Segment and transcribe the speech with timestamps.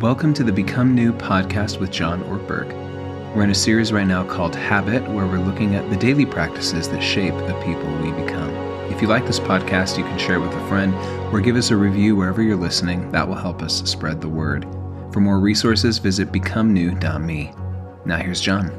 [0.00, 2.68] Welcome to the Become New podcast with John Ortberg.
[3.34, 6.88] We're in a series right now called Habit, where we're looking at the daily practices
[6.90, 8.48] that shape the people we become.
[8.92, 10.94] If you like this podcast, you can share it with a friend
[11.34, 13.10] or give us a review wherever you're listening.
[13.10, 14.68] That will help us spread the word.
[15.12, 17.52] For more resources, visit becomenew.me.
[18.04, 18.70] Now here's John.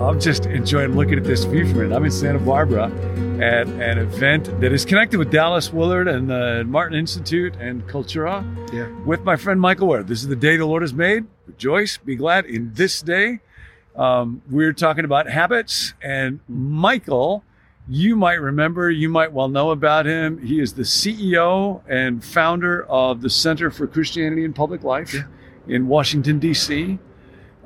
[0.00, 1.92] I'm just enjoying looking at this view from it.
[1.92, 2.92] I'm in Santa Barbara
[3.42, 8.44] at an event that is connected with Dallas Willard and the Martin Institute and Cultura
[8.72, 8.88] Yeah.
[9.04, 10.02] with my friend Michael Wear.
[10.02, 11.24] This is the day the Lord has made.
[11.46, 13.40] Rejoice, be glad in this day.
[13.96, 17.44] Um, we're talking about habits, and Michael,
[17.88, 20.38] you might remember, you might well know about him.
[20.38, 25.22] He is the CEO and founder of the Center for Christianity and Public Life Yeah.
[25.66, 26.98] in Washington, D.C.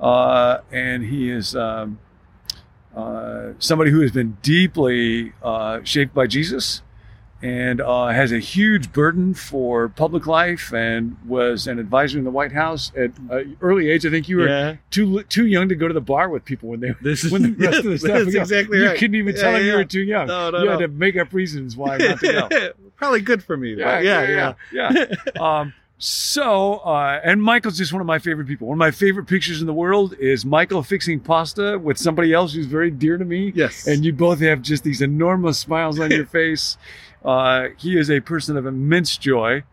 [0.00, 1.98] Uh, and he is um,
[2.96, 6.82] uh, somebody who has been deeply uh, shaped by Jesus
[7.40, 12.32] and uh, has a huge burden for public life and was an advisor in the
[12.32, 14.04] White House at an early age.
[14.04, 14.76] I think you were Yeah.
[14.90, 17.42] too too young to go to the bar with people when they This is when
[17.42, 18.40] the rest of the staff that's would go.
[18.40, 20.26] exactly you couldn't even Yeah, tell them you were too young.
[20.26, 22.72] No, no, you had to make up reasons why not to go.
[22.96, 23.74] Probably good for me.
[23.76, 23.98] though.
[24.00, 24.94] yeah, yeah.
[24.96, 25.30] yeah.
[25.40, 28.68] um, so, uh, and Michael's just one of my favorite people.
[28.68, 32.52] One of my favorite pictures in the world is Michael fixing pasta with somebody else
[32.54, 33.52] who's very dear to me.
[33.54, 33.86] Yes.
[33.86, 36.78] And you both have just these enormous smiles on your face.
[37.24, 39.64] Uh, he is a person of immense joy.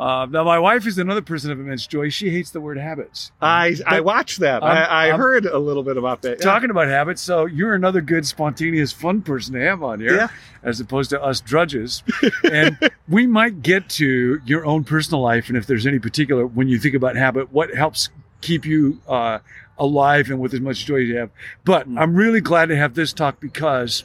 [0.00, 2.08] Uh, now, my wife is another person of immense joy.
[2.08, 3.32] She hates the word habits.
[3.42, 4.62] I I watched that.
[4.62, 6.38] I'm- I, I I'm- heard a little bit about that.
[6.38, 6.44] Yeah.
[6.44, 10.28] Talking about habits, so you're another good, spontaneous, fun person to have on here, Yeah.
[10.62, 12.02] as opposed to us drudges.
[12.50, 12.78] and
[13.08, 16.78] we might get to your own personal life, and if there's any particular, when you
[16.78, 18.08] think about habit, what helps
[18.40, 19.40] keep you uh,
[19.78, 21.28] alive and with as much joy as you have.
[21.66, 22.00] But Mm.
[22.00, 24.04] I'm really glad to have this talk because,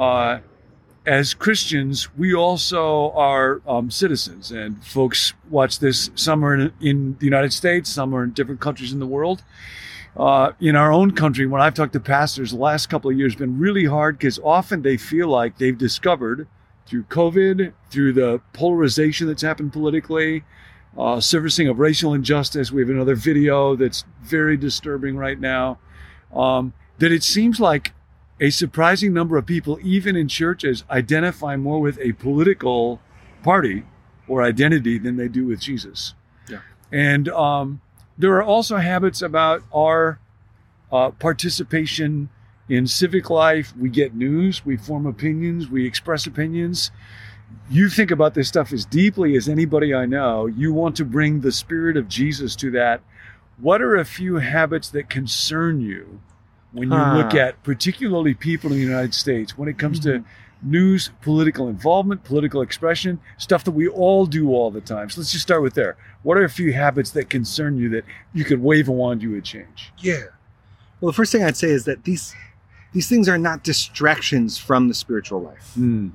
[0.00, 0.38] uh,
[1.06, 6.10] as Christians, we also are um, citizens, and folks watch this.
[6.14, 9.42] Some are in, in the United States, some are in different countries in the world
[10.18, 13.36] uh, in our own country, when I've talked to pastors, the last couple of years
[13.36, 16.48] been really hard because often they feel like they've discovered
[16.86, 20.42] through COVID, through the polarization that's happened politically,
[20.96, 22.72] uh, servicing of racial injustice.
[22.72, 25.78] We have another video that's very disturbing right now.
[26.34, 27.92] Um, that it seems like
[28.40, 33.00] a surprising number of people, even in churches, identify more with a political
[33.42, 33.84] party
[34.28, 36.14] or identity than they do with Jesus.
[36.48, 36.60] Yeah.
[36.92, 37.80] And um,
[38.16, 40.20] there are also habits about our
[40.92, 42.28] uh, participation
[42.68, 43.74] in civic life.
[43.76, 46.90] We get news, we form opinions, we express opinions.
[47.70, 50.46] You think about this stuff as deeply as anybody I know.
[50.46, 53.00] You want to bring the spirit of Jesus to that.
[53.58, 56.20] What are a few habits that concern you
[56.72, 60.22] when you look at particularly people in the United States when it comes Mm-hmm.
[60.22, 60.28] to
[60.60, 65.08] news, political involvement, political expression, stuff that we all do all the time.
[65.08, 65.96] So let's just start with there.
[66.24, 69.30] What are a few habits that concern you that you could wave a wand you
[69.30, 69.92] would change?
[69.98, 70.24] Yeah.
[71.00, 72.34] Well, the first thing I'd say is that these
[72.92, 75.72] these things are not distractions from the spiritual life.
[75.74, 76.08] Hmm.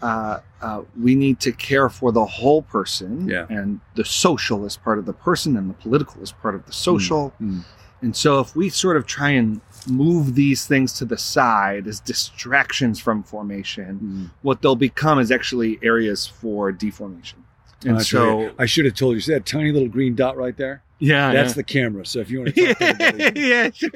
[0.00, 3.44] Uh, uh, we need to care for the whole person, Yeah.
[3.50, 6.72] and the social is part of the person, and the political is part of the
[6.72, 7.34] social.
[7.42, 7.62] Mm.
[8.02, 11.98] And so, if we sort of try and move these things to the side as
[12.00, 17.44] distractions from formation, what they'll become is actually areas for deformation.
[17.84, 18.54] And That's so, right.
[18.58, 19.20] I should have told you.
[19.20, 20.82] See that tiny little green dot right there?
[20.98, 22.06] yeah, That's the camera.
[22.06, 23.90] So if you want to talk to yeah, sure.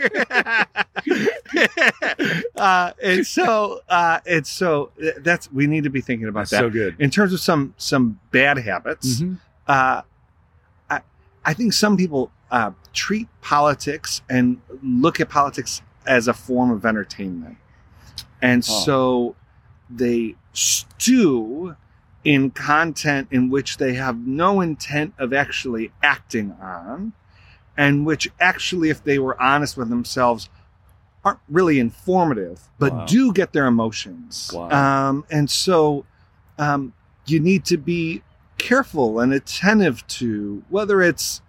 [2.57, 6.61] uh, and so, uh, it's so that's we need to be thinking about that's that.
[6.61, 6.97] so good.
[6.99, 9.39] In terms of some some bad habits, Mhm.
[9.67, 10.03] uh,
[10.91, 11.01] I
[11.45, 16.85] I think some people uh, treat politics and look at politics as a form of
[16.85, 17.57] entertainment,
[18.43, 18.85] and Oh.
[18.85, 19.37] so
[19.89, 21.77] they stew
[22.25, 27.13] in content in which they have no intent of actually acting on,
[27.77, 30.49] and which actually, if they were honest with themselves,
[31.25, 33.07] aren't really informative, but Wow.
[33.07, 34.51] do get their emotions.
[34.55, 34.71] Wow.
[35.09, 36.05] Um, and so
[36.59, 36.93] um,
[37.27, 38.23] you need to be
[38.59, 41.41] careful and attentive to whether it's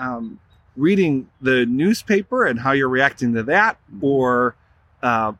[0.00, 0.40] um,
[0.76, 4.54] reading the newspaper and how you're reacting to that, or
[5.02, 5.32] uh,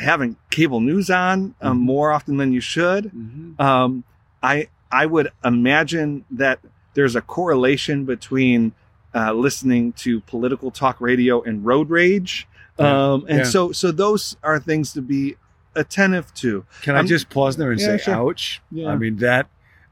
[0.00, 1.80] having cable news on um, Mhm.
[1.82, 3.10] more often than you should.
[3.12, 3.60] Mhm.
[3.60, 4.04] Um,
[4.42, 6.60] I I would imagine that
[6.94, 8.72] there's a correlation between
[9.14, 12.46] uh, listening to political talk radio and road rage,
[12.78, 13.12] Yeah.
[13.14, 13.44] um, and Yeah.
[13.44, 15.36] so so those are things to be
[15.74, 16.64] attentive to.
[16.82, 18.14] Can I I'm- just pause there and Yeah, say, sure.
[18.14, 18.60] ouch?
[18.70, 18.88] Yeah.
[18.88, 19.46] I mean, that,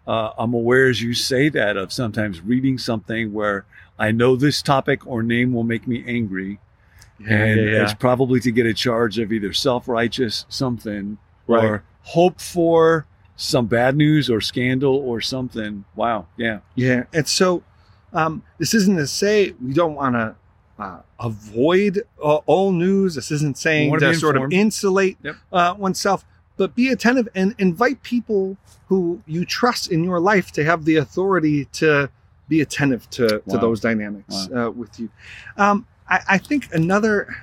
[0.07, 3.65] uh, I'm aware as you say that of sometimes reading something where
[3.99, 6.59] I know this topic or name will make me angry.
[7.27, 11.65] and it's probably to get a charge of either self righteous something Right.
[11.65, 13.07] or hope for
[13.37, 15.85] some bad news or scandal or something.
[15.95, 16.27] Wow.
[16.37, 16.61] Yeah.
[16.75, 17.63] Yeah, and so
[18.13, 20.35] um, this isn't to say we don't want to
[20.79, 23.15] uh, avoid uh, all news.
[23.15, 25.37] This isn't saying to sort of insulate Yep.
[25.53, 26.25] uh, oneself,
[26.57, 28.57] but be attentive and invite people
[28.89, 32.09] who you trust in your life to have the authority to
[32.49, 35.09] be attentive to, to those dynamics uh, with you.
[35.57, 37.35] Um, I, I think another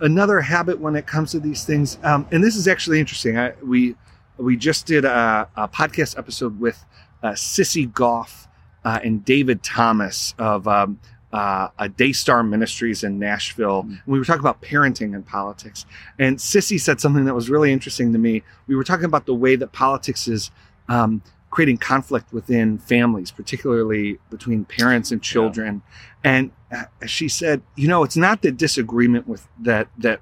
[0.00, 3.38] another habit when it comes to these things, um, and this is actually interesting.
[3.38, 3.94] I, we
[4.36, 6.84] we just did a, a podcast episode with
[7.22, 8.48] uh, Sissy Goff
[8.84, 11.00] uh, and David Thomas of um,
[11.32, 13.84] uh, a Daystar Ministries in Nashville.
[13.84, 13.88] Mm.
[13.88, 15.84] And we were talking about parenting and politics.
[16.18, 18.42] And Sissy said something that was really interesting to me.
[18.66, 20.50] We were talking about the way that politics is
[20.88, 25.82] um, creating conflict within families, particularly between parents and children.
[26.24, 30.20] And uh, she said, you know, it's not the disagreement with that that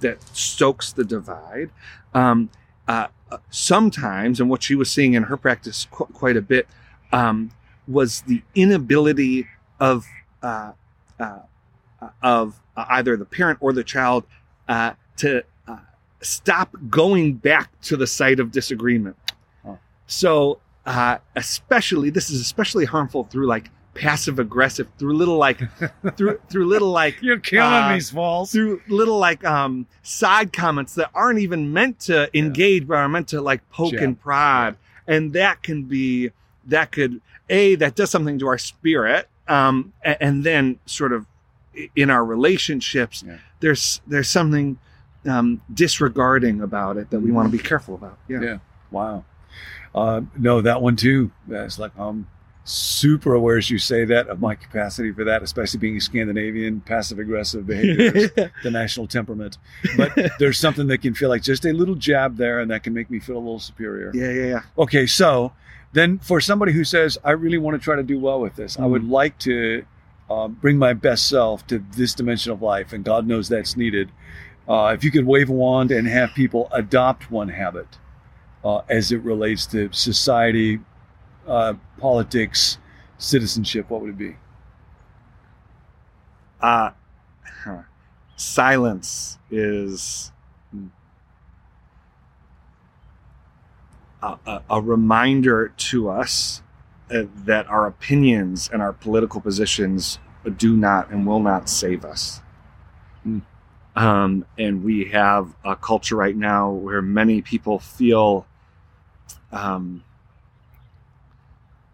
[0.00, 1.70] that stokes the divide.
[2.14, 2.50] Um,
[2.86, 6.68] uh, uh, sometimes, and what she was seeing in her practice qu- quite a bit,
[7.12, 7.50] um,
[7.88, 9.46] was the inability
[9.80, 10.06] of
[10.42, 10.72] uh,
[11.20, 11.38] uh,
[12.00, 14.24] uh, of uh, either the parent or the child
[14.68, 15.76] uh, to uh,
[16.20, 19.16] stop going back to the site of disagreement.
[20.08, 25.58] So, uh, especially this is especially harmful through like passive aggressive, through little like
[26.16, 28.52] through through little like You're killing me, Smalls.
[28.52, 33.28] through little like um side comments that aren't even meant to engage but are meant
[33.28, 34.02] to like poke Jab.
[34.02, 34.76] and prod
[35.08, 36.30] and that can be
[36.66, 41.26] that could a that does something to our spirit um a- and, then sort of
[41.94, 43.36] in our relationships Yeah.
[43.60, 44.78] there's there's something
[45.28, 48.58] um disregarding about it that we want to be careful about yeah Yeah.
[48.90, 49.24] Wow.
[49.94, 51.30] Uh, no, that one too.
[51.48, 52.28] That's like I'm
[52.64, 57.18] super aware as you say that of my capacity for that, especially being Scandinavian, passive
[57.18, 58.30] aggressive behavior,
[58.62, 59.56] the national temperament.
[59.96, 62.92] But there's something that can feel like just a little jab there, and that can
[62.92, 64.10] make me feel a little superior.
[64.14, 65.52] yeah yeah yeah Okay, so
[65.96, 68.78] then for somebody who says, I really want to try to do well with this,
[68.78, 69.10] I would Mm-hmm.
[69.12, 69.84] like to
[70.30, 74.10] um, bring my best self to this dimension of life, and God knows that's needed.
[74.68, 77.86] Uh, if you could wave a wand and have people adopt one habit
[78.64, 80.80] uh, as it relates to society,
[81.46, 82.78] uh, politics,
[83.18, 84.36] citizenship, what would it be?
[86.60, 86.90] uh
[87.64, 87.82] huh.
[88.36, 90.32] silence is
[94.22, 96.62] a, a, a reminder to us
[97.10, 100.18] uh, that our opinions and our political positions
[100.56, 102.40] do not and will not save us.
[103.22, 103.38] Hmm.
[103.94, 108.46] Um, and we have a culture right now where many people feel
[109.52, 110.04] um,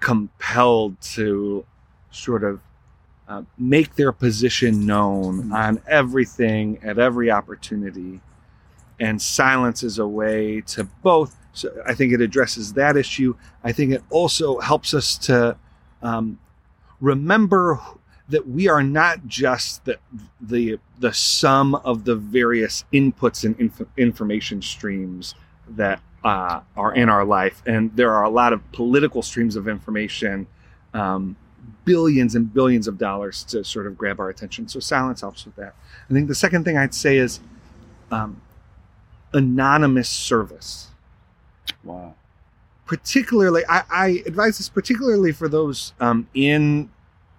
[0.01, 1.65] compelled to
[2.11, 2.61] sort of
[3.29, 5.53] uh, make their position known Hmm.
[5.53, 8.21] on everything at every opportunity.
[9.03, 11.37] And silence is a way to both.
[11.53, 13.35] So I think it addresses that issue.
[13.65, 15.57] I think it also helps us to
[16.03, 16.39] um,
[17.01, 17.81] remember
[18.29, 19.99] that we are not just the
[20.41, 25.35] the the sum of the various inputs and inf- information streams
[25.69, 29.67] that uh, are in our life, and there are a lot of political streams of
[29.67, 30.47] information,
[30.95, 31.35] um,
[31.85, 34.69] billions and billions of dollars to sort of grab our attention.
[34.69, 35.75] So silence helps with that.
[36.09, 37.41] I think the second thing I'd say is
[38.13, 38.41] um,
[39.35, 40.89] anonymous service
[41.85, 42.15] Wow.
[42.87, 46.91] particularly I, I advise this particularly for those um, in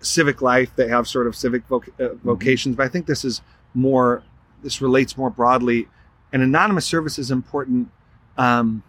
[0.01, 3.41] civic life that have sort of civic voc- uh, vocations but i think this is
[3.73, 4.23] more
[4.63, 5.87] this relates more broadly
[6.33, 7.89] and anonymous service is important
[8.37, 8.83] um,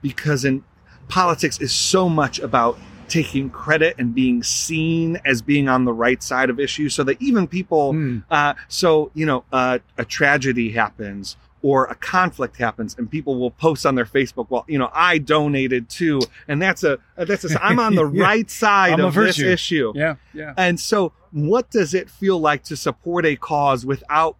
[0.00, 0.64] because in
[1.08, 6.22] politics is so much about taking credit and being seen as being on the right
[6.22, 8.18] side of issues so that even people Hmm.
[8.30, 13.50] uh, so you know, uh, a tragedy happens or a conflict happens, and people will
[13.52, 17.64] post on their Facebook, "Well, you know, I donated too," and that's a that's a
[17.64, 18.22] I'm on the Yeah.
[18.24, 19.92] right side I'm of this issue.
[19.94, 20.54] Yeah, yeah.
[20.56, 24.36] And so, what does it feel like to support a cause without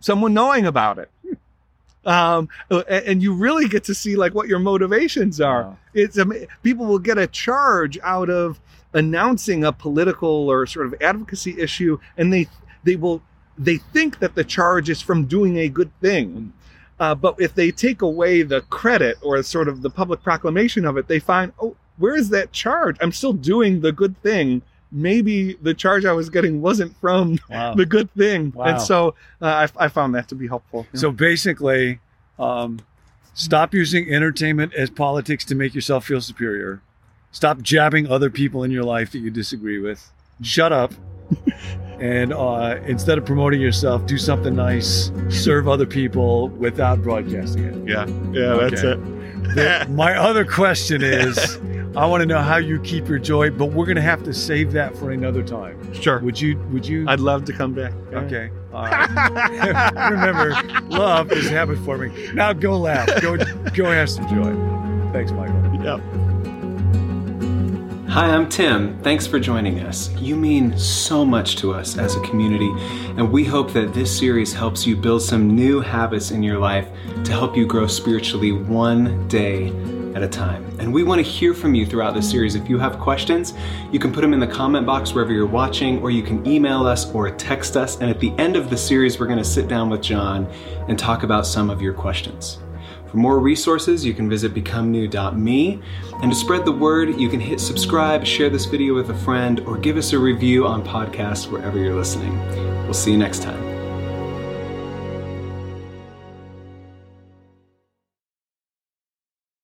[0.00, 1.10] someone knowing about it?
[2.06, 5.78] Um, and you really get to see like what your motivations are Wow.
[5.94, 6.18] it's
[6.62, 8.60] people will get a charge out of
[8.92, 12.46] announcing a political or sort of advocacy issue and they
[12.82, 13.22] they will
[13.56, 16.52] they think that the charge is from doing a good thing
[17.00, 20.96] uh, but if they take away the credit or sort of the public proclamation of
[20.96, 25.54] it they find oh where is that charge i'm still doing the good thing maybe
[25.62, 27.74] the charge i was getting wasn't from Wow.
[27.74, 28.64] the good thing Wow.
[28.66, 31.98] and so uh, I, I found that to be helpful So basically,
[32.38, 32.80] um,
[33.34, 36.80] stop using entertainment as politics to make yourself feel superior.
[37.32, 40.12] Stop jabbing other people in your life that you disagree with.
[40.42, 40.92] Shut up
[42.00, 47.88] and uh, instead of promoting yourself, do something nice, serve other people without broadcasting it.
[47.88, 48.98] Yeah, yeah, that's it.
[49.54, 51.58] The- my other question is,
[51.96, 54.32] I want to know how you keep your joy, but we're going to have to
[54.34, 55.92] save that for another time.
[55.94, 56.18] sure.
[56.20, 56.58] Would you?
[56.72, 57.06] Would you?
[57.08, 57.92] I'd love to come back.
[58.12, 58.50] okay.
[58.74, 60.10] Right.
[60.10, 60.50] Remember,
[60.88, 62.12] love is habit forming.
[62.34, 63.06] Now go laugh.
[63.22, 63.36] Go
[63.72, 64.52] go have some joy.
[65.12, 65.62] Thanks, Michael.
[65.80, 66.23] Yep.
[68.14, 68.96] Hi, I'm Tim.
[69.02, 70.08] Thanks for joining us.
[70.20, 72.70] You mean so much to us as a community,
[73.16, 76.86] and we hope that this series helps you build some new habits in your life
[77.24, 79.70] to help you grow spiritually one day
[80.14, 80.64] at a time.
[80.78, 82.54] And we want to hear from you throughout this series.
[82.54, 83.52] If you have questions,
[83.90, 86.86] you can put them in the comment box wherever you're watching, or you can email
[86.86, 87.96] us or text us.
[87.96, 90.46] And at the end of the series, we're going to sit down with John
[90.86, 92.58] and talk about some of your questions.
[93.14, 95.80] For more resources, you can visit becomenew.me.
[96.20, 99.60] And to spread the word, you can hit subscribe, share this video with a friend,
[99.68, 102.36] or give us a review on podcasts wherever you're listening.
[102.82, 103.63] We'll see you next time.